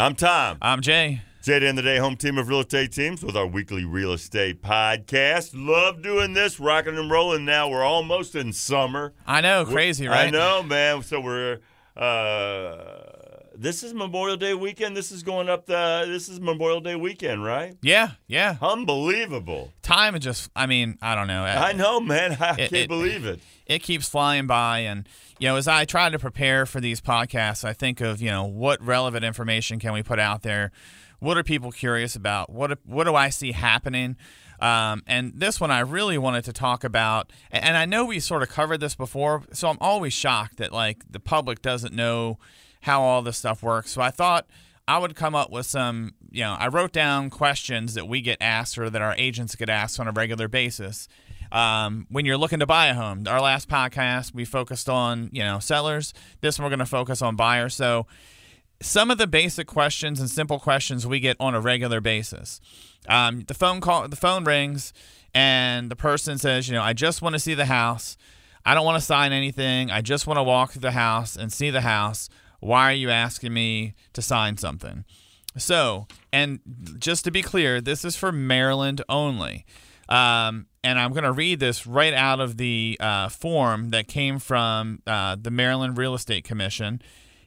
I'm 0.00 0.14
Tom. 0.14 0.58
I'm 0.62 0.80
Jay. 0.80 1.22
Jay, 1.42 1.56
at 1.56 1.58
the 1.58 1.66
end 1.66 1.76
of 1.76 1.84
the 1.84 1.90
day, 1.90 1.98
home 1.98 2.14
team 2.14 2.38
of 2.38 2.48
real 2.48 2.60
estate 2.60 2.92
teams 2.92 3.24
with 3.24 3.36
our 3.36 3.48
weekly 3.48 3.84
real 3.84 4.12
estate 4.12 4.62
podcast. 4.62 5.50
Love 5.54 6.02
doing 6.02 6.34
this, 6.34 6.60
rocking 6.60 6.96
and 6.96 7.10
rolling. 7.10 7.44
Now 7.44 7.68
we're 7.68 7.82
almost 7.82 8.36
in 8.36 8.52
summer. 8.52 9.12
I 9.26 9.40
know, 9.40 9.64
crazy, 9.64 10.06
right? 10.06 10.28
I 10.28 10.30
know, 10.30 10.62
man. 10.62 11.02
So 11.02 11.20
we're 11.20 11.58
uh, 11.96 13.07
this 13.60 13.82
is 13.82 13.92
Memorial 13.92 14.36
Day 14.36 14.54
weekend. 14.54 14.96
This 14.96 15.10
is 15.10 15.22
going 15.22 15.48
up 15.48 15.66
the. 15.66 16.04
This 16.06 16.28
is 16.28 16.40
Memorial 16.40 16.80
Day 16.80 16.94
weekend, 16.94 17.44
right? 17.44 17.76
Yeah, 17.82 18.12
yeah. 18.28 18.56
Unbelievable. 18.62 19.72
Time 19.82 20.14
is 20.14 20.22
just. 20.22 20.50
I 20.56 20.66
mean, 20.66 20.96
I 21.02 21.14
don't 21.14 21.26
know. 21.26 21.42
I 21.42 21.72
know, 21.72 22.00
man. 22.00 22.32
I 22.40 22.52
It- 22.52 22.56
can't 22.56 22.72
it- 22.74 22.88
believe 22.88 23.24
it. 23.26 23.40
it 23.66 23.82
keeps 23.82 24.08
flying 24.08 24.46
by 24.46 24.78
and 24.80 25.06
you 25.38 25.46
know 25.48 25.56
as 25.56 25.68
i 25.68 25.84
try 25.84 26.08
to 26.08 26.18
prepare 26.18 26.64
for 26.66 26.80
these 26.80 27.00
podcasts 27.02 27.64
i 27.64 27.72
think 27.74 28.00
of 28.00 28.20
you 28.22 28.30
know 28.30 28.44
what 28.44 28.82
relevant 28.82 29.24
information 29.24 29.78
can 29.78 29.92
we 29.92 30.02
put 30.02 30.18
out 30.18 30.42
there 30.42 30.72
what 31.20 31.36
are 31.36 31.42
people 31.44 31.70
curious 31.70 32.16
about 32.16 32.50
what 32.50 32.78
what 32.86 33.04
do 33.04 33.14
i 33.14 33.28
see 33.28 33.52
happening 33.52 34.16
um, 34.60 35.02
and 35.06 35.32
this 35.36 35.60
one 35.60 35.70
i 35.70 35.80
really 35.80 36.16
wanted 36.18 36.44
to 36.44 36.52
talk 36.52 36.82
about 36.82 37.30
and 37.52 37.62
and 37.62 37.76
i 37.76 37.84
know 37.84 38.04
we 38.06 38.18
sort 38.18 38.42
of 38.42 38.48
covered 38.48 38.80
this 38.80 38.94
before 38.96 39.42
so 39.52 39.68
i'm 39.68 39.78
always 39.80 40.12
shocked 40.14 40.56
that 40.56 40.72
like 40.72 41.04
the 41.10 41.20
public 41.20 41.60
doesn't 41.62 41.92
know 41.94 42.38
how 42.82 43.02
all 43.02 43.22
this 43.22 43.36
stuff 43.36 43.62
works 43.62 43.90
so 43.90 44.00
i 44.00 44.10
thought 44.10 44.46
I 44.88 44.96
would 44.96 45.14
come 45.14 45.34
up 45.34 45.50
with 45.50 45.66
some, 45.66 46.14
you 46.30 46.40
know, 46.40 46.56
I 46.58 46.68
wrote 46.68 46.92
down 46.92 47.28
questions 47.28 47.92
that 47.92 48.08
we 48.08 48.22
get 48.22 48.38
asked 48.40 48.78
or 48.78 48.88
that 48.88 49.02
our 49.02 49.14
agents 49.18 49.54
get 49.54 49.68
asked 49.68 50.00
on 50.00 50.08
a 50.08 50.12
regular 50.12 50.48
basis. 50.48 51.08
Um, 51.52 52.06
when 52.08 52.24
you're 52.24 52.38
looking 52.38 52.60
to 52.60 52.66
buy 52.66 52.86
a 52.86 52.94
home, 52.94 53.24
our 53.28 53.40
last 53.40 53.68
podcast 53.68 54.34
we 54.34 54.46
focused 54.46 54.88
on, 54.88 55.28
you 55.30 55.42
know, 55.42 55.58
sellers. 55.58 56.14
This 56.40 56.58
one 56.58 56.64
we're 56.64 56.70
going 56.70 56.78
to 56.78 56.86
focus 56.86 57.20
on 57.20 57.36
buyers. 57.36 57.74
So, 57.74 58.06
some 58.80 59.10
of 59.10 59.18
the 59.18 59.26
basic 59.26 59.66
questions 59.66 60.20
and 60.20 60.30
simple 60.30 60.58
questions 60.58 61.06
we 61.06 61.20
get 61.20 61.36
on 61.38 61.54
a 61.54 61.60
regular 61.60 62.00
basis. 62.00 62.60
Um, 63.08 63.44
the 63.46 63.54
phone 63.54 63.80
call, 63.80 64.08
the 64.08 64.16
phone 64.16 64.44
rings, 64.44 64.94
and 65.34 65.90
the 65.90 65.96
person 65.96 66.38
says, 66.38 66.68
you 66.68 66.74
know, 66.74 66.82
I 66.82 66.92
just 66.94 67.20
want 67.20 67.34
to 67.34 67.40
see 67.40 67.54
the 67.54 67.66
house. 67.66 68.16
I 68.64 68.74
don't 68.74 68.84
want 68.84 68.96
to 68.96 69.04
sign 69.04 69.32
anything. 69.32 69.90
I 69.90 70.00
just 70.00 70.26
want 70.26 70.38
to 70.38 70.42
walk 70.42 70.72
through 70.72 70.80
the 70.82 70.92
house 70.92 71.36
and 71.36 71.52
see 71.52 71.70
the 71.70 71.80
house. 71.80 72.30
Why 72.60 72.90
are 72.90 72.94
you 72.94 73.10
asking 73.10 73.52
me 73.52 73.94
to 74.12 74.22
sign 74.22 74.56
something? 74.56 75.04
So, 75.56 76.06
and 76.32 76.60
just 76.98 77.24
to 77.24 77.30
be 77.30 77.42
clear, 77.42 77.80
this 77.80 78.04
is 78.04 78.16
for 78.16 78.30
Maryland 78.32 79.02
only. 79.08 79.64
Um, 80.08 80.66
and 80.82 80.98
I'm 80.98 81.12
going 81.12 81.24
to 81.24 81.32
read 81.32 81.60
this 81.60 81.86
right 81.86 82.14
out 82.14 82.40
of 82.40 82.56
the 82.56 82.96
uh, 83.00 83.28
form 83.28 83.90
that 83.90 84.08
came 84.08 84.38
from 84.38 85.02
uh, 85.06 85.36
the 85.40 85.50
Maryland 85.50 85.98
Real 85.98 86.14
Estate 86.14 86.44
Commission. 86.44 87.02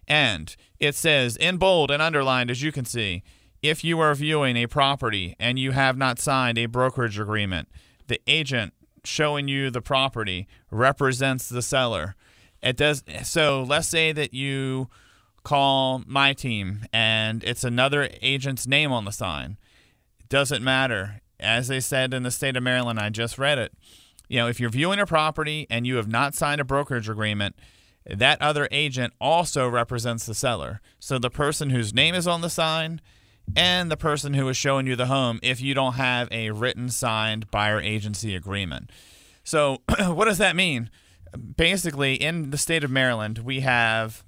And 0.08 0.56
it 0.80 0.96
says 0.96 1.38
in 1.38 1.58
bold 1.58 1.90
and 1.90 2.02
underlined, 2.02 2.52
as 2.52 2.62
you 2.62 2.72
can 2.72 2.86
see, 2.86 3.24
if 3.62 3.84
you 3.84 4.00
are 4.00 4.14
viewing 4.14 4.58
a 4.58 4.68
property 4.68 5.36
and 5.40 5.58
you 5.58 5.72
have 5.72 5.98
not 5.98 6.20
signed 6.20 6.58
a 6.58 6.66
brokerage 6.66 7.20
agreement, 7.20 7.70
the 8.08 8.22
agent 8.28 8.74
showing 9.04 9.48
you 9.48 9.70
the 9.70 9.82
property 9.82 10.48
represents 10.70 11.48
the 11.48 11.62
seller. 11.62 12.16
It 12.62 12.78
does 12.78 13.04
so. 13.24 13.64
Let's 13.64 13.88
say 13.88 14.12
that 14.12 14.34
you 14.34 14.90
call 15.44 16.04
my 16.06 16.34
team 16.34 16.86
and 16.94 17.44
it's 17.44 17.64
another 17.64 18.10
agent's 18.22 18.68
name 18.68 18.92
on 18.92 19.06
the 19.06 19.12
sign. 19.12 19.58
It 20.20 20.30
doesn't 20.30 20.64
matter. 20.64 21.22
As 21.40 21.68
they 21.68 21.80
said 21.80 22.14
in 22.14 22.22
the 22.24 22.30
state 22.30 22.56
of 22.56 22.62
Maryland, 22.62 23.00
I 23.00 23.10
just 23.10 23.40
read 23.40 23.58
it. 23.58 23.74
You 24.30 24.38
know, 24.38 24.48
if 24.48 24.60
you're 24.60 24.70
viewing 24.70 25.00
a 25.00 25.08
property 25.08 25.66
and 25.70 25.88
you 25.88 25.96
have 25.96 26.08
not 26.08 26.36
signed 26.36 26.62
a 26.62 26.64
brokerage 26.64 27.10
agreement, 27.10 27.56
that 28.06 28.42
other 28.42 28.68
agent 28.72 29.14
also 29.20 29.68
represents 29.68 30.26
the 30.26 30.34
seller. 30.36 30.82
So 31.00 31.18
the 31.18 31.30
person 31.30 31.72
whose 31.72 31.94
name 31.94 32.16
is 32.16 32.28
on 32.28 32.42
the 32.42 32.50
sign 32.50 33.02
and 33.56 33.92
the 33.92 33.98
person 33.98 34.34
who 34.36 34.48
is 34.50 34.58
showing 34.58 34.88
you 34.88 34.96
the 34.96 35.08
home 35.08 35.40
if 35.44 35.60
you 35.62 35.74
don't 35.74 35.94
have 35.94 36.28
a 36.32 36.52
written 36.52 36.90
signed 36.90 37.50
buyer 37.52 37.82
agency 37.82 38.36
agreement. 38.36 38.92
So 39.44 39.82
what 40.08 40.26
does 40.26 40.38
that 40.38 40.56
mean? 40.56 40.90
Basically, 41.56 42.16
in 42.16 42.50
the 42.50 42.58
state 42.58 42.84
of 42.84 42.92
Maryland, 42.92 43.40
we 43.40 43.62
have 43.62 44.24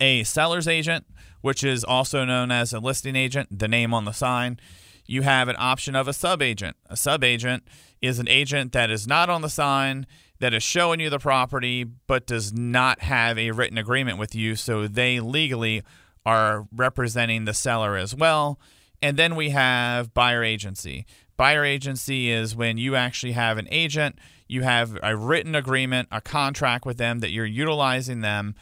a 0.00 0.24
seller's 0.24 0.68
agent, 0.68 1.06
which 1.40 1.62
is 1.62 1.84
also 1.84 2.24
known 2.24 2.50
as 2.50 2.72
a 2.72 2.80
listing 2.80 3.16
agent, 3.16 3.58
the 3.58 3.68
name 3.68 3.92
on 3.94 4.04
the 4.04 4.12
sign. 4.12 4.58
You 5.06 5.22
have 5.22 5.48
an 5.48 5.56
option 5.58 5.94
of 5.94 6.08
a 6.08 6.12
sub 6.12 6.42
agent. 6.42 6.76
A 6.88 6.96
sub 6.96 7.24
agent 7.24 7.64
is 8.00 8.18
an 8.18 8.28
agent 8.28 8.72
that 8.72 8.90
is 8.90 9.06
not 9.06 9.30
on 9.30 9.42
the 9.42 9.48
sign, 9.48 10.06
that 10.40 10.54
is 10.54 10.62
showing 10.62 11.00
you 11.00 11.10
the 11.10 11.18
property, 11.18 11.84
but 11.84 12.26
does 12.26 12.52
not 12.52 13.00
have 13.00 13.38
a 13.38 13.50
written 13.50 13.78
agreement 13.78 14.18
with 14.18 14.34
you. 14.34 14.54
So 14.54 14.86
they 14.86 15.20
legally 15.20 15.82
are 16.24 16.66
representing 16.74 17.44
the 17.44 17.54
seller 17.54 17.96
as 17.96 18.14
well. 18.14 18.60
And 19.00 19.16
then 19.16 19.36
we 19.36 19.50
have 19.50 20.12
buyer 20.12 20.42
agency. 20.42 21.06
Buyer 21.38 21.64
agency 21.64 22.30
is 22.30 22.56
when 22.56 22.78
you 22.78 22.96
actually 22.96 23.32
have 23.32 23.58
an 23.58 23.68
agent, 23.70 24.18
you 24.48 24.62
have 24.62 24.98
a 25.04 25.16
written 25.16 25.54
agreement, 25.54 26.08
a 26.10 26.20
contract 26.20 26.84
with 26.84 26.98
them 26.98 27.20
that 27.20 27.30
you're 27.30 27.46
utilizing 27.46 28.22
them 28.22 28.56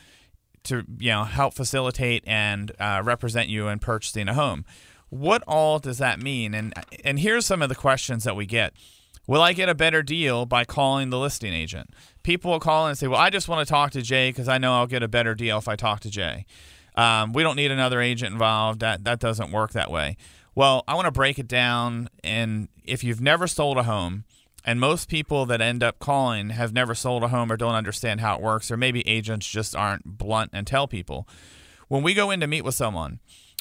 to 0.65 0.85
you 0.99 1.11
know 1.11 1.25
help 1.25 1.55
facilitate 1.55 2.23
and 2.27 2.73
uh, 2.79 3.01
represent 3.03 3.49
you 3.49 3.69
in 3.69 3.79
purchasing 3.79 4.29
a 4.29 4.35
home. 4.35 4.65
What 5.09 5.43
all 5.47 5.79
does 5.79 5.97
that 5.99 6.21
mean? 6.21 6.55
And 6.55 6.75
and 7.03 7.19
here's 7.19 7.47
some 7.47 7.63
of 7.63 7.71
the 7.71 7.75
questions 7.75 8.25
that 8.25 8.37
we 8.37 8.45
get. 8.45 8.75
Will 9.27 9.41
I 9.41 9.55
get 9.55 9.71
a 9.71 9.75
better 9.75 10.03
deal 10.03 10.45
by 10.45 10.65
calling 10.65 11.09
the 11.09 11.19
listing 11.19 11.55
agent? 11.55 11.95
People 12.23 12.51
will 12.51 12.61
call 12.61 12.87
and 12.89 12.99
say, 12.99 13.07
"Well, 13.07 13.19
I 13.19 13.31
just 13.31 13.49
want 13.49 13.67
to 13.67 13.71
talk 13.71 13.93
to 13.93 14.03
Jay 14.03 14.29
because 14.29 14.49
I 14.49 14.59
know 14.59 14.75
I'll 14.75 14.87
get 14.87 15.03
a 15.03 15.09
better 15.09 15.35
deal 15.35 15.57
if 15.57 15.67
I 15.67 15.77
talk 15.77 16.01
to 16.01 16.11
Jay." 16.11 16.45
Um, 16.95 17.33
we 17.33 17.43
don't 17.43 17.57
need 17.57 17.71
another 17.71 18.03
agent 18.03 18.33
involved. 18.33 18.81
That 18.81 19.05
that 19.05 19.19
doesn't 19.19 19.51
work 19.51 19.73
that 19.73 19.91
way. 19.91 20.19
Well, 20.57 20.85
I 20.89 20.95
want 20.95 21.05
to 21.05 21.13
break 21.13 21.39
it 21.39 21.47
down. 21.47 22.09
And 22.25 22.69
if 22.83 23.05
you've 23.05 23.21
never 23.21 23.47
sold 23.47 23.77
a 23.77 23.85
home, 23.85 24.25
and 24.65 24.81
most 24.81 25.09
people 25.09 25.47
that 25.47 25.61
end 25.61 25.85
up 25.85 26.01
calling 26.01 26.49
have 26.49 26.73
never 26.73 26.95
sold 26.95 27.23
a 27.23 27.29
home 27.29 27.53
or 27.53 27.57
don't 27.57 27.75
understand 27.75 28.21
how 28.21 28.35
it 28.35 28.43
works, 28.43 28.71
or 28.71 28.77
maybe 28.77 29.07
agents 29.07 29.47
just 29.47 29.77
aren't 29.77 30.19
blunt 30.19 30.51
and 30.53 30.67
tell 30.67 30.89
people. 30.89 31.29
When 31.87 32.03
we 32.03 32.15
go 32.15 32.33
in 32.33 32.41
to 32.41 32.49
meet 32.49 32.65
with 32.65 32.75
someone 32.75 33.21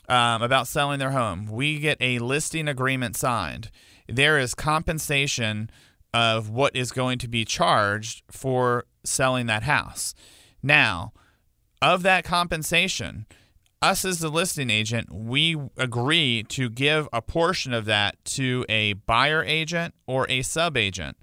um, 0.10 0.42
about 0.42 0.68
selling 0.68 0.98
their 0.98 1.12
home, 1.12 1.48
we 1.52 1.80
get 1.80 1.98
a 2.00 2.18
listing 2.20 2.68
agreement 2.68 3.18
signed. 3.18 3.70
There 4.08 4.40
is 4.40 4.56
compensation 4.56 5.70
of 6.14 6.50
what 6.50 6.76
is 6.76 6.94
going 6.94 7.20
to 7.20 7.28
be 7.28 7.44
charged 7.44 8.24
for 8.32 8.86
selling 9.04 9.48
that 9.48 9.64
house. 9.64 10.16
Now, 10.64 11.12
of 11.82 12.04
that 12.04 12.24
compensation, 12.24 13.28
us 13.86 14.04
as 14.04 14.20
the 14.20 14.30
listing 14.30 14.70
agent, 14.70 15.14
we 15.14 15.56
agree 15.78 16.44
to 16.50 16.70
give 16.70 17.08
a 17.14 17.22
portion 17.22 17.74
of 17.74 17.86
that 17.86 18.24
to 18.26 18.66
a 18.68 18.94
buyer 18.94 19.44
agent 19.44 19.94
or 20.08 20.26
a 20.30 20.42
sub 20.42 20.76
agent. 20.76 21.18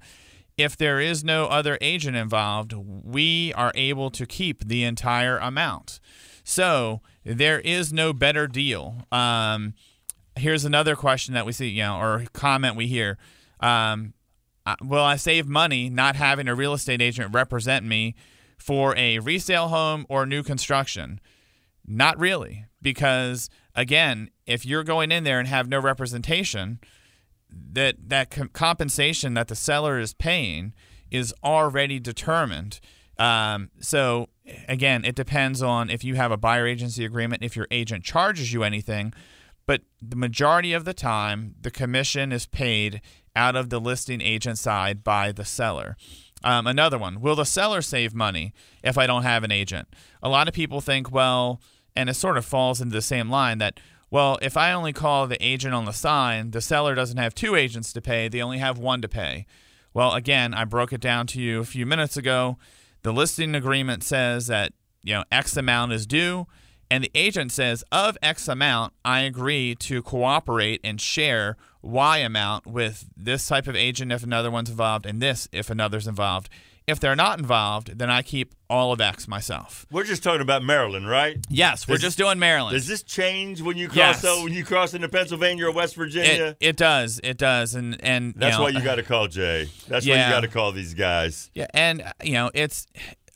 If 0.57 0.77
there 0.77 1.01
is 1.01 1.25
no 1.25 1.47
other 1.47 1.77
agent 1.81 2.17
involved, 2.17 2.73
we 2.73 3.53
are 3.55 3.73
able 3.75 4.11
to 4.13 4.27
keep 4.27 4.65
the 4.69 4.85
entire 4.85 5.39
amount. 5.39 5.99
So 6.45 7.01
there 7.25 7.59
is 7.61 7.93
no 7.93 8.13
better 8.13 8.47
deal. 8.47 9.07
Um, 9.11 9.75
here's 10.37 10.65
another 10.65 10.95
question 10.95 11.35
that 11.35 11.47
we 11.47 11.53
see, 11.53 11.69
you 11.69 11.83
know, 11.83 11.99
or 11.99 12.27
comment 12.33 12.77
we 12.77 12.87
hear. 12.87 13.19
Um, 13.59 14.15
will 14.81 15.03
I 15.03 15.17
save 15.17 15.49
money 15.49 15.91
not 15.91 16.15
having 16.15 16.47
a 16.47 16.55
real 16.55 16.75
estate 16.75 17.03
agent 17.03 17.35
represent 17.35 17.85
me 17.85 18.15
for 18.57 18.97
a 18.97 19.19
resale 19.19 19.69
home 19.69 20.07
or 20.09 20.27
new 20.27 20.45
construction? 20.45 21.21
Not 21.87 22.19
really, 22.19 22.67
because 22.81 23.51
again, 23.75 24.31
if 24.47 24.65
you're 24.65 24.85
going 24.85 25.11
in 25.11 25.25
there 25.25 25.39
and 25.39 25.49
have 25.49 25.69
no 25.69 25.81
representation, 25.81 26.79
that 27.51 27.97
that 28.09 28.31
com- 28.31 28.51
compensation 28.53 29.35
that 29.35 29.49
the 29.49 29.57
seller 29.57 29.99
is 29.99 30.15
paying 30.15 30.73
is 31.11 31.35
already 31.45 31.99
determined. 31.99 32.81
Um, 33.19 33.71
so 33.81 34.29
again, 34.69 35.05
it 35.05 35.15
depends 35.15 35.63
on 35.63 35.91
if 35.91 36.03
you 36.03 36.15
have 36.15 36.33
a 36.33 36.37
buyer 36.37 36.67
agency 36.67 37.05
agreement, 37.05 37.43
if 37.45 37.57
your 37.57 37.69
agent 37.71 38.05
charges 38.05 38.53
you 38.53 38.63
anything, 38.63 39.13
but 39.67 39.83
the 40.01 40.17
majority 40.17 40.73
of 40.73 40.85
the 40.85 40.95
time, 40.95 41.55
the 41.61 41.71
commission 41.71 42.33
is 42.33 42.47
paid 42.47 43.01
out 43.37 43.57
of 43.57 43.71
the 43.71 43.81
listing 43.81 44.21
agent 44.21 44.59
side 44.59 45.05
by 45.05 45.33
the 45.33 45.45
seller. 45.45 45.97
Um, 46.45 46.67
another 46.67 46.99
one 46.99 47.21
Will 47.21 47.37
the 47.37 47.45
seller 47.45 47.83
save 47.83 48.15
money 48.15 48.53
if 48.83 48.99
I 48.99 49.07
don't 49.07 49.23
have 49.23 49.45
an 49.45 49.53
agent? 49.53 49.89
A 50.23 50.29
lot 50.29 50.49
of 50.49 50.55
people 50.55 50.81
think, 50.81 51.11
well, 51.13 51.61
and 51.95 52.09
it 52.09 52.15
sort 52.15 52.37
of 52.37 52.45
falls 52.45 52.81
into 52.81 52.95
the 52.95 53.03
same 53.03 53.31
line 53.31 53.59
that, 53.59 53.79
well, 54.11 54.39
if 54.43 54.57
I 54.57 54.73
only 54.73 54.93
call 54.93 55.27
the 55.27 55.43
agent 55.45 55.75
on 55.75 55.85
the 55.85 55.93
sign, 55.93 56.51
the 56.51 56.61
seller 56.61 56.95
doesn't 56.95 57.19
have 57.19 57.35
two 57.35 57.55
agents 57.55 57.93
to 57.93 58.01
pay, 58.01 58.29
they 58.29 58.43
only 58.43 58.59
have 58.59 58.79
one 58.79 59.03
to 59.03 59.09
pay. 59.09 59.47
Well, 59.95 60.13
again, 60.13 60.55
I 60.55 60.65
broke 60.65 60.93
it 60.93 61.01
down 61.01 61.27
to 61.29 61.41
you 61.41 61.61
a 61.61 61.65
few 61.65 61.85
minutes 61.85 62.17
ago. 62.17 62.59
The 63.03 63.13
listing 63.13 63.55
agreement 63.55 64.03
says 64.03 64.47
that, 64.47 64.73
you 65.03 65.15
know, 65.15 65.25
X 65.31 65.57
amount 65.57 65.93
is 65.93 66.07
due, 66.07 66.47
and 66.93 67.05
the 67.05 67.11
agent 67.15 67.51
says, 67.53 67.83
of 67.91 68.19
X 68.23 68.49
amount, 68.49 68.93
I 69.03 69.21
agree 69.21 69.75
to 69.77 70.03
cooperate 70.03 70.79
and 70.85 71.01
share 71.01 71.57
Y 71.81 72.19
amount 72.19 72.67
with 72.67 73.07
this 73.17 73.49
type 73.49 73.67
of 73.67 73.75
agent 73.75 74.13
if 74.13 74.23
another 74.23 74.51
one's 74.51 74.69
involved, 74.69 75.07
and 75.07 75.21
this 75.23 75.49
if 75.53 75.71
another's 75.71 76.07
involved. 76.07 76.51
If 76.87 77.01
they're 77.01 77.17
not 77.17 77.39
involved, 77.39 77.99
then 77.99 78.11
I 78.11 78.21
keep 78.21 78.55
all 78.69 78.93
of 78.93 79.01
X 79.01 79.27
myself. 79.27 79.87
We're 79.91 80.05
just 80.05 80.23
talking 80.23 80.43
about 80.43 80.63
Maryland, 80.65 81.09
right? 81.09 81.39
Yes, 81.49 81.89
we're 81.89 81.95
Does- 81.95 82.03
just 82.03 82.19
doing 82.19 82.39
Maryland. 82.39 82.75
Does 82.75 82.89
this 82.89 83.03
change 83.03 83.63
when 83.63 83.79
you 83.79 83.87
cross 83.89 84.23
Yes. 84.23 84.43
when 84.45 84.53
you 84.53 84.63
cross 84.65 84.93
into 84.93 85.09
Pennsylvania 85.09 85.69
or 85.69 85.73
West 85.73 85.95
Virginia? 85.95 86.49
it, 86.49 86.57
it 86.61 86.77
does. 86.77 87.21
It 87.25 87.39
does. 87.39 87.75
And 87.75 88.05
and 88.05 88.35
That's 88.37 88.53
you 88.55 88.59
know, 88.59 88.65
why 88.65 88.71
you 88.79 88.85
got 88.85 88.97
to 88.97 89.03
call 89.03 89.29
Jay. 89.29 89.71
That's 89.89 90.07
why 90.07 90.13
you 90.13 90.31
got 90.31 90.41
to 90.41 90.49
call 90.49 90.73
these 90.73 90.93
guys. 90.93 91.51
Yeah, 91.55 91.69
and 91.73 92.03
you 92.23 92.35
know, 92.35 92.51
it's 92.53 92.87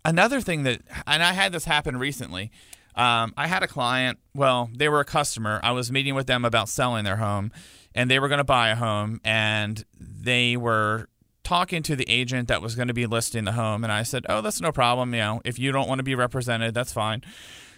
another 0.04 0.42
thing 0.42 0.64
that, 0.64 0.82
and 1.06 1.22
I 1.22 1.32
had 1.32 1.52
this 1.52 1.64
happen 1.64 1.96
recently. 1.96 2.50
Um, 2.96 3.34
I 3.36 3.46
had 3.46 3.62
a 3.62 3.68
client. 3.68 4.18
Well, 4.34 4.70
they 4.74 4.88
were 4.88 5.00
a 5.00 5.04
customer. 5.04 5.60
I 5.62 5.72
was 5.72 5.92
meeting 5.92 6.14
with 6.14 6.26
them 6.26 6.44
about 6.44 6.68
selling 6.68 7.04
their 7.04 7.16
home, 7.16 7.52
and 7.94 8.10
they 8.10 8.18
were 8.18 8.28
going 8.28 8.38
to 8.38 8.44
buy 8.44 8.70
a 8.70 8.76
home, 8.76 9.20
and 9.24 9.84
they 10.00 10.56
were 10.56 11.08
talking 11.44 11.82
to 11.84 11.94
the 11.94 12.08
agent 12.08 12.48
that 12.48 12.60
was 12.60 12.74
going 12.74 12.88
to 12.88 12.94
be 12.94 13.06
listing 13.06 13.44
the 13.44 13.52
home, 13.52 13.84
and 13.84 13.92
I 13.92 14.02
said, 14.02 14.24
"Oh, 14.28 14.40
that's 14.40 14.60
no 14.60 14.72
problem. 14.72 15.14
You 15.14 15.20
know, 15.20 15.42
if 15.44 15.58
you 15.58 15.72
don't 15.72 15.88
want 15.88 15.98
to 15.98 16.04
be 16.04 16.14
represented, 16.14 16.74
that's 16.74 16.92
fine." 16.92 17.22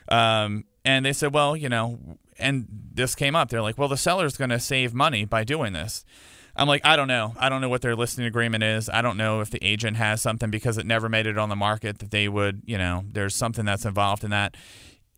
Um, 0.08 0.64
and 0.84 1.04
they 1.04 1.12
said, 1.12 1.34
"Well, 1.34 1.56
you 1.56 1.68
know," 1.68 1.98
and 2.38 2.66
this 2.94 3.14
came 3.14 3.34
up. 3.34 3.50
They're 3.50 3.62
like, 3.62 3.76
"Well, 3.76 3.88
the 3.88 3.96
seller's 3.96 4.36
going 4.36 4.50
to 4.50 4.60
save 4.60 4.94
money 4.94 5.24
by 5.24 5.44
doing 5.44 5.72
this." 5.72 6.04
I'm 6.58 6.66
like, 6.66 6.84
I 6.84 6.96
don't 6.96 7.06
know. 7.06 7.34
I 7.38 7.48
don't 7.48 7.60
know 7.60 7.68
what 7.68 7.82
their 7.82 7.94
listing 7.94 8.24
agreement 8.24 8.64
is. 8.64 8.88
I 8.88 9.00
don't 9.00 9.16
know 9.16 9.40
if 9.40 9.48
the 9.48 9.64
agent 9.64 9.96
has 9.96 10.20
something 10.20 10.50
because 10.50 10.76
it 10.76 10.86
never 10.86 11.08
made 11.08 11.28
it 11.28 11.38
on 11.38 11.48
the 11.48 11.56
market 11.56 12.00
that 12.00 12.10
they 12.10 12.28
would, 12.28 12.62
you 12.66 12.76
know, 12.76 13.04
there's 13.12 13.36
something 13.36 13.64
that's 13.64 13.84
involved 13.84 14.24
in 14.24 14.30
that. 14.30 14.56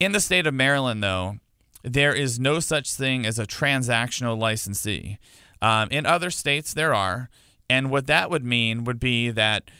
In 0.00 0.12
the 0.12 0.20
state 0.20 0.46
of 0.46 0.54
Maryland, 0.54 1.02
though, 1.02 1.36
there 1.84 2.14
is 2.14 2.40
no 2.40 2.58
such 2.58 2.94
thing 2.94 3.26
as 3.26 3.38
a 3.38 3.46
transactional 3.46 4.38
licensee. 4.38 5.18
Um, 5.60 5.88
in 5.90 6.06
other 6.06 6.30
states, 6.30 6.72
there 6.72 6.94
are. 6.94 7.28
And 7.68 7.90
what 7.90 8.06
that 8.06 8.30
would 8.30 8.44
mean 8.44 8.84
would 8.84 8.98
be 8.98 9.30
that 9.30 9.70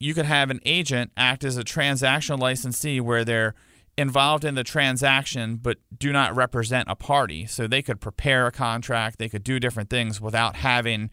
you 0.00 0.14
could 0.14 0.24
have 0.24 0.50
an 0.50 0.60
agent 0.64 1.12
act 1.16 1.44
as 1.44 1.58
a 1.58 1.62
transactional 1.62 2.38
licensee 2.38 3.00
where 3.00 3.24
they're 3.24 3.54
involved 3.98 4.44
in 4.44 4.54
the 4.54 4.64
transaction 4.64 5.56
but 5.56 5.78
do 5.96 6.10
not 6.10 6.34
represent 6.34 6.88
a 6.90 6.96
party. 6.96 7.46
So 7.46 7.66
they 7.66 7.82
could 7.82 8.00
prepare 8.00 8.46
a 8.46 8.52
contract, 8.52 9.18
they 9.18 9.28
could 9.28 9.44
do 9.44 9.60
different 9.60 9.90
things 9.90 10.20
without 10.20 10.56
having 10.56 11.10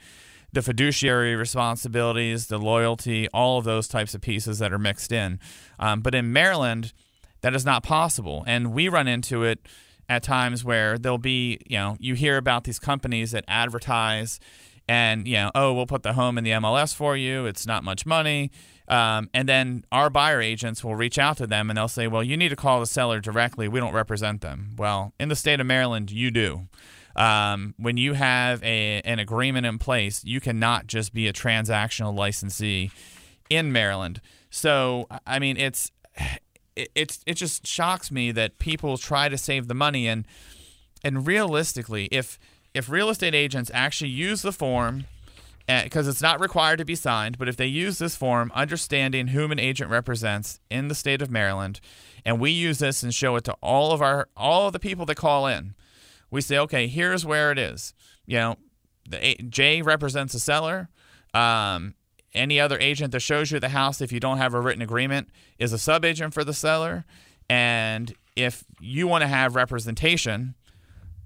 the 0.53 0.61
fiduciary 0.61 1.35
responsibilities, 1.35 2.47
the 2.47 2.59
loyalty, 2.59 3.27
all 3.29 3.57
of 3.57 3.65
those 3.65 3.87
types 3.87 4.13
of 4.13 4.21
pieces 4.21 4.59
that 4.59 4.71
are 4.71 4.79
mixed 4.79 5.11
in. 5.11 5.39
Um, 5.79 6.01
but 6.01 6.13
in 6.15 6.31
Maryland, 6.31 6.93
that 7.43 7.53
is 7.53 7.65
not 7.65 7.83
possible. 7.83 8.43
And 8.47 8.73
we 8.73 8.89
run 8.89 9.07
into 9.07 9.43
it 9.43 9.67
at 10.09 10.23
times 10.23 10.63
where 10.63 10.97
there'll 10.97 11.17
be, 11.17 11.59
you 11.67 11.77
know, 11.77 11.97
you 11.99 12.15
hear 12.15 12.37
about 12.37 12.63
these 12.63 12.79
companies 12.79 13.31
that 13.31 13.43
advertise 13.47 14.39
and, 14.87 15.27
you 15.27 15.35
know, 15.35 15.51
oh, 15.53 15.73
we'll 15.73 15.85
put 15.85 16.03
the 16.03 16.13
home 16.13 16.37
in 16.37 16.43
the 16.43 16.51
MLS 16.51 16.95
for 16.95 17.15
you. 17.15 17.45
It's 17.45 17.67
not 17.67 17.83
much 17.83 18.05
money. 18.05 18.49
Um, 18.87 19.29
and 19.33 19.47
then 19.47 19.85
our 19.91 20.09
buyer 20.09 20.41
agents 20.41 20.83
will 20.83 20.95
reach 20.95 21.19
out 21.19 21.37
to 21.37 21.47
them 21.47 21.69
and 21.69 21.77
they'll 21.77 21.87
say, 21.87 22.07
well, 22.07 22.23
you 22.23 22.35
need 22.35 22.49
to 22.49 22.55
call 22.55 22.79
the 22.79 22.85
seller 22.85 23.19
directly. 23.19 23.67
We 23.67 23.79
don't 23.79 23.93
represent 23.93 24.41
them. 24.41 24.75
Well, 24.77 25.13
in 25.19 25.29
the 25.29 25.35
state 25.35 25.59
of 25.59 25.67
Maryland, 25.67 26.11
you 26.11 26.31
do. 26.31 26.67
Um, 27.15 27.75
when 27.77 27.97
you 27.97 28.13
have 28.13 28.63
a, 28.63 29.01
an 29.01 29.19
agreement 29.19 29.65
in 29.65 29.79
place, 29.79 30.23
you 30.23 30.41
cannot 30.41 30.87
just 30.87 31.13
be 31.13 31.27
a 31.27 31.33
transactional 31.33 32.17
licensee 32.17 32.89
in 33.49 33.71
Maryland. 33.71 34.21
So, 34.49 35.07
I 35.27 35.39
mean, 35.39 35.57
it's 35.57 35.91
it, 36.75 36.89
it's 36.95 37.21
it 37.25 37.35
just 37.35 37.65
shocks 37.67 38.11
me 38.11 38.31
that 38.31 38.59
people 38.59 38.97
try 38.97 39.29
to 39.29 39.37
save 39.37 39.67
the 39.67 39.73
money 39.73 40.07
and 40.07 40.25
and 41.03 41.27
realistically, 41.27 42.05
if 42.11 42.39
if 42.73 42.89
real 42.89 43.09
estate 43.09 43.35
agents 43.35 43.69
actually 43.73 44.09
use 44.09 44.41
the 44.41 44.51
form 44.51 45.05
because 45.67 46.07
it's 46.07 46.21
not 46.21 46.39
required 46.41 46.77
to 46.77 46.85
be 46.85 46.95
signed, 46.95 47.37
but 47.37 47.47
if 47.47 47.55
they 47.55 47.65
use 47.65 47.97
this 47.97 48.15
form, 48.15 48.51
understanding 48.53 49.27
whom 49.27 49.51
an 49.51 49.59
agent 49.59 49.89
represents 49.89 50.59
in 50.69 50.87
the 50.89 50.95
state 50.95 51.21
of 51.21 51.31
Maryland, 51.31 51.79
and 52.25 52.39
we 52.39 52.51
use 52.51 52.79
this 52.79 53.01
and 53.01 53.13
show 53.13 53.35
it 53.37 53.43
to 53.45 53.53
all 53.61 53.91
of 53.91 54.01
our 54.01 54.27
all 54.35 54.67
of 54.67 54.73
the 54.73 54.79
people 54.79 55.05
that 55.05 55.15
call 55.15 55.47
in, 55.47 55.73
we 56.31 56.41
say, 56.41 56.57
okay, 56.57 56.87
here's 56.87 57.25
where 57.25 57.51
it 57.51 57.57
is. 57.57 57.93
You 58.25 58.37
know, 58.37 58.55
the 59.07 59.25
A- 59.25 59.43
J 59.43 59.81
represents 59.81 60.33
the 60.33 60.39
seller. 60.39 60.89
Um, 61.33 61.95
any 62.33 62.59
other 62.59 62.79
agent 62.79 63.11
that 63.11 63.21
shows 63.21 63.51
you 63.51 63.59
the 63.59 63.69
house, 63.69 64.01
if 64.01 64.11
you 64.11 64.19
don't 64.19 64.37
have 64.37 64.53
a 64.53 64.61
written 64.61 64.81
agreement, 64.81 65.29
is 65.59 65.73
a 65.73 65.77
sub 65.77 66.03
agent 66.05 66.33
for 66.33 66.43
the 66.43 66.53
seller. 66.53 67.05
And 67.49 68.13
if 68.35 68.63
you 68.79 69.07
want 69.07 69.21
to 69.21 69.27
have 69.27 69.55
representation, 69.55 70.55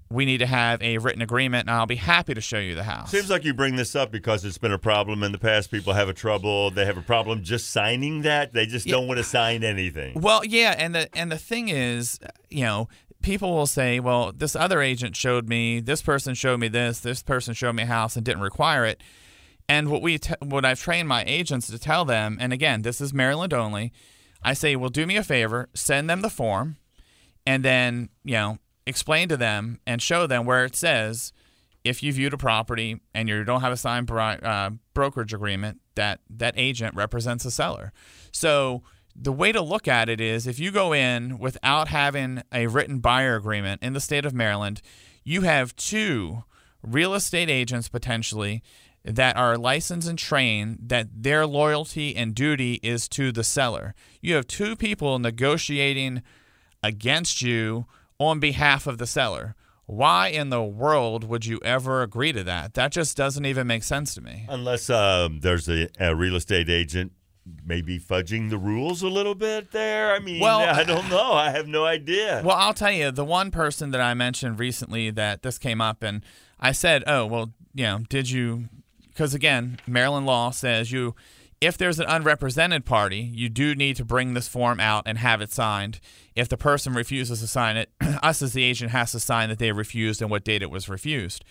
we 0.09 0.25
need 0.25 0.37
to 0.37 0.45
have 0.45 0.81
a 0.81 0.97
written 0.99 1.21
agreement, 1.21 1.67
and 1.67 1.71
I'll 1.71 1.85
be 1.85 1.95
happy 1.95 2.33
to 2.33 2.41
show 2.41 2.59
you 2.59 2.75
the 2.75 2.83
house. 2.83 3.11
Seems 3.11 3.29
like 3.29 3.43
you 3.43 3.53
bring 3.53 3.75
this 3.75 3.95
up 3.95 4.11
because 4.11 4.45
it's 4.45 4.57
been 4.57 4.71
a 4.71 4.77
problem 4.77 5.21
in 5.21 5.31
the 5.31 5.37
past. 5.37 5.69
People 5.69 5.93
have 5.93 6.07
a 6.07 6.13
trouble. 6.13 6.71
They 6.71 6.85
have 6.85 6.97
a 6.97 7.01
problem 7.01 7.43
just 7.43 7.71
signing 7.71 8.21
that. 8.21 8.53
They 8.53 8.65
just 8.65 8.87
don't 8.87 9.07
want 9.07 9.17
to 9.17 9.23
sign 9.23 9.63
anything. 9.63 10.19
Well, 10.19 10.45
yeah, 10.45 10.75
and 10.77 10.95
the 10.95 11.09
and 11.15 11.31
the 11.31 11.37
thing 11.37 11.67
is, 11.69 12.19
you 12.49 12.63
know, 12.63 12.87
people 13.21 13.53
will 13.53 13.67
say, 13.67 13.99
"Well, 13.99 14.31
this 14.31 14.55
other 14.55 14.81
agent 14.81 15.15
showed 15.15 15.49
me, 15.49 15.81
this 15.81 16.01
person 16.01 16.33
showed 16.35 16.59
me 16.59 16.69
this, 16.69 16.99
this 17.01 17.21
person 17.21 17.53
showed 17.53 17.73
me 17.73 17.83
a 17.83 17.87
house 17.87 18.15
and 18.15 18.25
didn't 18.25 18.41
require 18.41 18.85
it." 18.85 19.01
And 19.69 19.89
what 19.89 20.01
we 20.01 20.17
t- 20.17 20.33
what 20.41 20.65
I've 20.65 20.79
trained 20.79 21.09
my 21.09 21.23
agents 21.27 21.67
to 21.67 21.79
tell 21.79 22.05
them, 22.05 22.37
and 22.39 22.53
again, 22.53 22.83
this 22.83 23.01
is 23.01 23.13
Maryland 23.13 23.53
only. 23.53 23.91
I 24.43 24.53
say, 24.53 24.75
"Well, 24.75 24.89
do 24.89 25.05
me 25.05 25.17
a 25.17 25.23
favor, 25.23 25.69
send 25.73 26.09
them 26.09 26.21
the 26.21 26.29
form, 26.29 26.77
and 27.45 27.65
then 27.65 28.09
you 28.23 28.33
know, 28.33 28.59
explain 28.85 29.27
to 29.29 29.37
them 29.37 29.79
and 29.85 30.01
show 30.01 30.27
them 30.27 30.45
where 30.45 30.65
it 30.65 30.75
says." 30.75 31.33
If 31.83 32.03
you 32.03 32.11
viewed 32.11 32.33
a 32.33 32.37
property 32.37 32.99
and 33.13 33.29
you 33.29 33.45
don't 33.45 33.61
have 33.61 33.71
a 33.71 33.77
signed 33.77 34.11
uh, 34.11 34.71
brokerage 34.93 35.33
agreement, 35.33 35.79
that 35.95 36.19
that 36.29 36.53
agent 36.57 36.95
represents 36.95 37.45
the 37.45 37.51
seller. 37.51 37.93
So 38.31 38.83
the 39.15 39.31
way 39.31 39.51
to 39.51 39.61
look 39.61 39.87
at 39.87 40.09
it 40.09 40.21
is 40.21 40.47
if 40.47 40.59
you 40.59 40.71
go 40.71 40.93
in 40.93 41.39
without 41.39 41.87
having 41.87 42.43
a 42.53 42.67
written 42.67 42.99
buyer 42.99 43.35
agreement 43.35 43.81
in 43.81 43.93
the 43.93 43.99
state 43.99 44.25
of 44.25 44.33
Maryland, 44.33 44.81
you 45.23 45.41
have 45.41 45.75
two 45.75 46.43
real 46.83 47.13
estate 47.13 47.49
agents 47.49 47.89
potentially 47.89 48.61
that 49.07 49.37
are 49.37 49.57
licensed 49.57 50.07
and 50.07 50.19
trained 50.19 50.79
that 50.81 51.07
their 51.13 51.47
loyalty 51.47 52.15
and 52.15 52.35
duty 52.35 52.75
is 52.83 53.07
to 53.09 53.31
the 53.31 53.43
seller. 53.43 53.95
You 54.21 54.35
have 54.35 54.47
two 54.47 54.75
people 54.75 55.17
negotiating 55.17 56.21
against 56.83 57.41
you 57.41 57.85
on 58.19 58.39
behalf 58.39 58.85
of 58.85 58.97
the 58.97 59.07
seller. 59.07 59.55
Why 59.85 60.27
in 60.27 60.49
the 60.49 60.63
world 60.63 61.23
would 61.23 61.45
you 61.45 61.59
ever 61.63 62.01
agree 62.01 62.33
to 62.33 62.43
that? 62.43 62.73
That 62.73 62.91
just 62.91 63.15
doesn't 63.15 63.45
even 63.45 63.67
make 63.67 63.83
sense 63.83 64.13
to 64.15 64.21
me. 64.21 64.45
Unless 64.49 64.89
um, 64.89 65.39
there's 65.39 65.69
a, 65.69 65.87
a 65.97 66.13
real 66.13 66.35
estate 66.35 66.69
agent 66.69 67.13
maybe 67.65 67.97
fudging 67.97 68.49
the 68.49 68.57
rules 68.57 69.01
a 69.01 69.07
little 69.07 69.35
bit 69.35 69.71
there. 69.71 70.11
I 70.13 70.19
mean, 70.19 70.41
Well, 70.41 70.59
I 70.59 70.83
don't 70.83 71.09
know. 71.09 71.31
I 71.31 71.51
have 71.51 71.67
no 71.67 71.85
idea. 71.85 72.41
Well, 72.43 72.57
I'll 72.57 72.73
tell 72.73 72.91
you, 72.91 73.11
the 73.11 73.23
one 73.23 73.51
person 73.51 73.91
that 73.91 74.01
I 74.01 74.13
mentioned 74.13 74.59
recently 74.59 75.09
that 75.11 75.43
this 75.43 75.57
came 75.57 75.79
up, 75.79 76.03
and 76.03 76.23
I 76.59 76.73
said, 76.73 77.05
"Oh, 77.07 77.25
well, 77.25 77.53
you 77.73 77.83
know, 77.85 77.99
did 78.09 78.29
you?" 78.29 78.67
Because 79.17 79.33
again, 79.33 79.79
Maryland 79.87 80.27
law 80.27 80.51
says 80.51 80.91
you, 80.91 81.15
if 81.59 81.75
there's 81.75 81.99
an 81.99 82.05
unrepresented 82.07 82.85
party, 82.85 83.17
you 83.17 83.49
do 83.49 83.73
need 83.73 83.95
to 83.95 84.05
bring 84.05 84.35
this 84.35 84.47
form 84.47 84.79
out 84.79 85.05
and 85.07 85.17
have 85.17 85.41
it 85.41 85.51
signed. 85.51 85.99
If 86.35 86.49
the 86.49 86.55
person 86.55 86.93
refuses 86.93 87.39
to 87.41 87.47
sign 87.47 87.77
it, 87.77 87.89
us 88.21 88.43
as 88.43 88.53
the 88.53 88.61
agent 88.61 88.91
has 88.91 89.13
to 89.13 89.19
sign 89.19 89.49
that 89.49 89.57
they 89.57 89.71
refused 89.71 90.21
and 90.21 90.29
what 90.29 90.43
date 90.43 90.61
it 90.61 90.69
was 90.69 90.87
refused. 90.87 91.43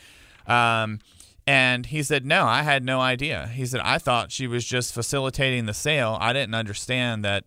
Um, 0.47 1.01
and 1.45 1.87
he 1.87 2.05
said, 2.05 2.25
No, 2.25 2.47
I 2.47 2.63
had 2.63 2.85
no 2.85 3.01
idea. 3.01 3.49
He 3.49 3.67
said, 3.67 3.81
I 3.81 3.99
thought 3.99 4.31
she 4.31 4.47
was 4.47 4.65
just 4.65 4.95
facilitating 4.95 5.67
the 5.67 5.75
sale. 5.75 6.19
I 6.21 6.33
didn't 6.33 6.55
understand 6.55 7.25
that, 7.25 7.47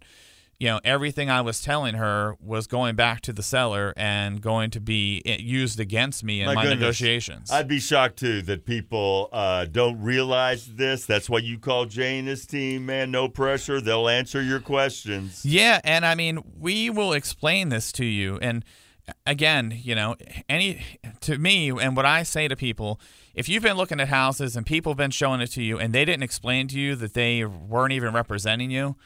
you 0.59 0.67
know, 0.67 0.81
everything 0.83 1.29
I 1.29 1.39
was 1.39 1.61
telling 1.61 1.95
her 1.95 2.35
was 2.41 2.67
going 2.67 2.95
back 2.95 3.21
to 3.21 3.33
the 3.33 3.41
seller 3.41 3.93
and 3.95 4.41
going 4.41 4.71
to 4.71 4.81
be 4.81 5.21
eh, 5.25 5.37
used 5.39 5.79
against 5.79 6.21
me 6.21 6.41
in 6.41 6.47
my, 6.47 6.55
goodness. 6.55 6.79
negotiations. 6.79 7.49
I'd 7.49 7.69
be 7.69 7.79
shocked 7.79 8.19
too 8.19 8.41
that 8.41 8.65
people 8.65 9.29
uh, 9.31 9.65
don't 9.65 10.01
realize 10.01 10.75
this. 10.75 11.05
That's 11.05 11.29
why 11.29 11.39
you 11.39 11.59
call 11.59 11.85
Jay 11.85 12.19
and 12.19 12.27
his 12.27 12.45
team, 12.45 12.85
man. 12.85 13.09
No 13.09 13.29
pressure. 13.29 13.79
They'll 13.79 14.09
answer 14.09 14.41
your 14.41 14.59
questions. 14.59 15.45
Yeah, 15.45 15.79
and 15.85 16.05
I 16.05 16.13
mean, 16.13 16.43
we 16.59 16.89
will 16.89 17.13
explain 17.13 17.69
this 17.69 17.93
to 17.93 18.05
you. 18.05 18.37
And 18.41 18.65
again, 19.25 19.79
you 19.81 19.95
know, 19.95 20.17
any 20.49 20.83
to 21.21 21.37
me 21.37 21.69
and 21.69 21.95
what 21.95 22.05
I 22.05 22.23
say 22.23 22.49
to 22.49 22.57
people, 22.57 22.99
if 23.33 23.47
you've 23.47 23.63
been 23.63 23.77
looking 23.77 24.01
at 24.01 24.09
houses 24.09 24.57
and 24.57 24.65
people 24.65 24.91
have 24.91 24.97
been 24.97 25.11
showing 25.11 25.39
it 25.39 25.51
to 25.51 25.63
you 25.63 25.79
and 25.79 25.93
they 25.93 26.03
didn't 26.03 26.23
explain 26.23 26.67
to 26.67 26.79
you 26.79 26.97
that 26.97 27.13
they 27.13 27.45
weren't 27.45 27.93
even 27.93 28.13
representing 28.13 28.71
you, 28.71 28.97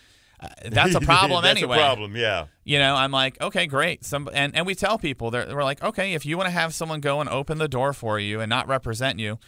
that's 0.65 0.95
a 0.95 1.01
problem 1.01 1.43
That's 1.43 1.57
anyway. 1.57 1.77
a 1.77 1.81
problem, 1.81 2.15
yeah. 2.15 2.47
You 2.63 2.79
know, 2.79 2.95
I'm 2.95 3.11
like, 3.11 3.39
okay, 3.41 3.67
great. 3.67 4.03
Some 4.05 4.29
and, 4.33 4.55
and 4.55 4.65
we 4.65 4.75
tell 4.75 4.97
people 4.97 5.31
they're, 5.31 5.47
we're 5.53 5.63
like, 5.63 5.83
okay, 5.83 6.13
if 6.13 6.25
you 6.25 6.37
want 6.37 6.47
to 6.47 6.51
have 6.51 6.73
someone 6.73 6.99
go 7.01 7.19
and 7.21 7.29
open 7.29 7.57
the 7.57 7.67
door 7.67 7.93
for 7.93 8.19
you 8.19 8.39
and 8.39 8.49
not 8.49 8.67
represent 8.67 9.19
you, 9.19 9.39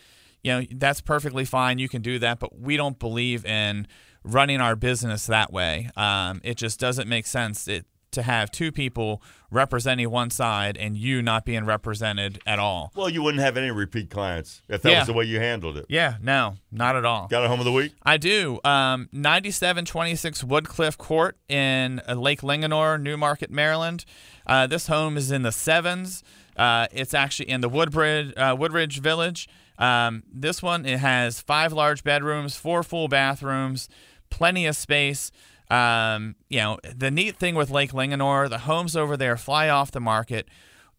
you 0.43 0.51
know, 0.51 0.65
that's 0.71 1.01
perfectly 1.01 1.45
fine. 1.45 1.79
You 1.79 1.89
can 1.89 2.01
do 2.01 2.19
that, 2.19 2.39
but 2.39 2.59
we 2.59 2.77
don't 2.77 2.99
believe 2.99 3.45
in 3.45 3.87
running 4.23 4.61
our 4.61 4.75
business 4.75 5.25
that 5.27 5.51
way. 5.51 5.89
Um, 5.95 6.41
it 6.43 6.55
just 6.57 6.79
doesn't 6.79 7.07
make 7.07 7.25
sense. 7.25 7.67
It 7.67 7.85
to 8.15 8.21
have 8.23 8.51
two 8.51 8.71
people 8.71 9.21
representing 9.51 10.09
one 10.09 10.29
side 10.29 10.75
and 10.75 10.97
you 10.97 11.21
not 11.21 11.45
being 11.45 11.63
represented 11.65 12.39
at 12.45 12.59
all. 12.59 12.91
Well, 12.95 13.07
you 13.09 13.21
wouldn't 13.23 13.41
have 13.43 13.55
any 13.55 13.71
repeat 13.71 14.09
clients 14.09 14.61
if 14.67 14.81
that 14.81 14.91
Yeah. 14.91 14.99
was 14.99 15.07
the 15.07 15.13
way 15.13 15.25
you 15.25 15.39
handled 15.39 15.77
it. 15.77 15.85
Yeah, 15.87 16.15
no, 16.21 16.57
not 16.71 16.95
at 16.95 17.05
all. 17.05 17.27
Got 17.27 17.45
a 17.45 17.47
home 17.47 17.59
of 17.59 17.65
the 17.65 17.71
week? 17.71 17.93
I 18.03 18.17
do. 18.17 18.59
Um, 18.65 19.07
9726 19.13 20.43
Woodcliff 20.43 20.97
Court 20.97 21.37
in 21.47 22.01
uh, 22.07 22.15
Lake 22.15 22.41
Linganore, 22.41 23.01
New 23.01 23.17
Market, 23.17 23.49
Maryland. 23.51 24.05
Uh, 24.45 24.67
this 24.67 24.87
home 24.87 25.15
is 25.17 25.31
in 25.31 25.43
the 25.43 25.51
sevens. 25.51 26.23
Uh, 26.57 26.87
it's 26.91 27.13
actually 27.13 27.49
in 27.49 27.61
the 27.61 27.69
Woodbridge, 27.69 28.33
uh, 28.37 28.55
Woodridge 28.57 28.99
Village. 28.99 29.47
Um, 29.77 30.23
this 30.31 30.63
one 30.63 30.85
it 30.85 30.99
has 30.99 31.41
five 31.41 31.73
large 31.73 32.03
bedrooms, 32.03 32.55
four 32.55 32.81
full 32.83 33.07
bathrooms, 33.07 33.89
plenty 34.29 34.65
of 34.65 34.75
space. 34.75 35.31
Um, 35.75 36.35
you 36.49 36.59
know, 36.59 36.79
the 36.83 37.11
neat 37.11 37.37
thing 37.37 37.55
with 37.55 37.69
Lake 37.69 37.91
Linganore, 37.91 38.49
the 38.49 38.59
homes 38.59 38.95
over 38.95 39.17
there 39.17 39.35
fly 39.35 39.67
off 39.67 39.91
the 39.91 39.99
market. 39.99 40.47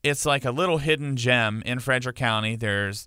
It's 0.02 0.26
like 0.26 0.45
a 0.45 0.50
little 0.50 0.78
hidden 0.78 1.16
gem 1.16 1.62
in 1.64 1.80
Frederick 1.80 2.16
County. 2.16 2.56
There's 2.56 3.06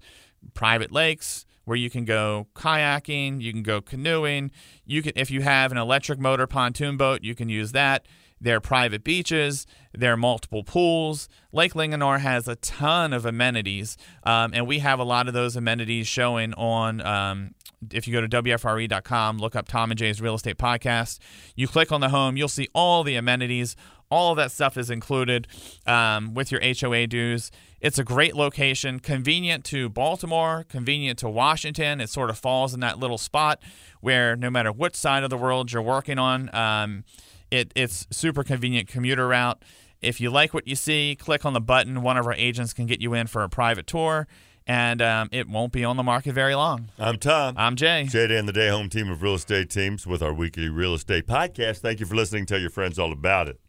private 0.54 0.92
lakes 0.92 1.46
where 1.66 1.78
you 1.78 1.90
can 1.90 2.06
go 2.06 2.48
kayaking, 2.56 3.42
you 3.42 3.54
can 3.54 3.62
go 3.62 3.82
canoeing. 3.82 4.50
You 4.86 5.04
can, 5.04 5.14
if 5.16 5.30
you 5.30 5.42
have 5.42 5.72
an 5.72 5.78
electric 5.78 6.20
motor 6.20 6.48
pontoon 6.48 6.98
boat, 6.98 7.24
you 7.24 7.36
can 7.36 7.50
use 7.50 7.74
that. 7.74 8.08
There 8.42 8.56
are 8.58 8.62
private 8.62 9.04
beaches. 9.04 9.66
There 9.94 10.14
are 10.14 10.18
multiple 10.18 10.64
pools. 10.64 11.28
Lake 11.52 11.74
Linganore 11.74 12.20
has 12.20 12.48
a 12.48 12.56
ton 12.56 13.12
of 13.12 13.26
amenities, 13.26 13.98
um, 14.24 14.52
and 14.54 14.68
we 14.68 14.80
have 14.80 15.00
a 15.00 15.04
lot 15.04 15.28
of 15.28 15.34
those 15.34 15.56
amenities 15.56 16.08
showing 16.08 16.54
on. 16.54 17.02
Um, 17.02 17.56
if 17.92 18.08
you 18.08 18.14
go 18.14 18.22
to 18.26 18.28
WFRE.com, 18.44 19.38
look 19.38 19.56
up 19.56 19.68
Tom 19.68 19.92
and 19.92 19.98
Jay's 19.98 20.22
Real 20.22 20.36
Estate 20.36 20.58
Podcast. 20.58 21.20
You 21.56 21.68
click 21.68 21.92
on 21.92 22.02
the 22.02 22.10
home, 22.10 22.38
you'll 22.38 22.48
see 22.48 22.68
all 22.74 23.04
the 23.04 23.16
amenities. 23.16 23.76
All 24.12 24.32
of 24.32 24.38
that 24.38 24.52
stuff 24.52 24.76
is 24.76 24.90
included 24.90 25.48
um, 25.86 26.34
with 26.34 26.52
your 26.52 26.62
HOA 26.62 27.08
dues. 27.08 27.52
It's 27.80 27.98
a 27.98 28.04
great 28.04 28.36
location, 28.36 29.00
convenient 29.00 29.64
to 29.66 29.88
Baltimore, 29.88 30.66
convenient 30.68 31.20
to 31.20 31.30
Washington. 31.30 32.02
It 32.02 32.10
sort 32.10 32.30
of 32.30 32.38
falls 32.38 32.74
in 32.74 32.80
that 32.82 33.00
little 33.00 33.18
spot 33.18 33.62
where 34.02 34.36
no 34.36 34.50
matter 34.50 34.72
which 34.72 34.96
side 34.96 35.24
of 35.24 35.30
the 35.30 35.38
world 35.38 35.72
you're 35.72 35.82
working 35.82 36.18
on, 36.18 36.54
um, 36.54 37.04
it, 37.52 37.72
it's 37.76 38.08
super 38.12 38.44
convenient 38.44 38.88
commuter 38.88 39.28
route. 39.28 39.64
If 40.02 40.22
you 40.22 40.30
like 40.30 40.54
what 40.54 40.68
you 40.68 40.76
see, 40.76 41.16
click 41.20 41.46
on 41.46 41.54
the 41.54 41.62
button. 41.62 42.02
One 42.02 42.18
of 42.18 42.26
our 42.26 42.34
agents 42.34 42.74
can 42.74 42.86
get 42.86 43.02
you 43.02 43.14
in 43.14 43.28
for 43.28 43.44
a 43.44 43.50
private 43.50 43.86
tour, 43.86 44.28
and 44.66 45.02
um, 45.02 45.30
it 45.32 45.50
won't 45.50 45.74
be 45.74 45.84
on 45.84 45.98
the 45.98 46.04
market 46.04 46.34
very 46.34 46.56
long. 46.56 46.90
I'm 46.98 47.18
Tom. 47.18 47.56
I'm 47.58 47.76
Jay. 47.76 48.06
Jay 48.10 48.28
Day 48.28 48.38
and 48.38 48.48
the 48.48 48.54
Day 48.54 48.70
Home 48.70 48.88
team 48.90 49.10
of 49.10 49.22
real 49.22 49.36
estate 49.36 49.70
teams 49.70 50.08
with 50.08 50.22
our 50.22 50.34
weekly 50.34 50.70
real 50.70 50.94
estate 50.94 51.28
podcast. 51.28 51.80
Thank 51.80 52.00
you 52.00 52.06
for 52.06 52.16
listening. 52.16 52.46
Tell 52.46 52.60
your 52.60 52.70
friends 52.70 52.98
all 52.98 53.12
about 53.12 53.50
it. 53.50 53.60